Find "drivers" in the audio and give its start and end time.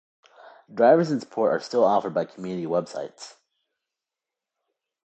0.73-1.11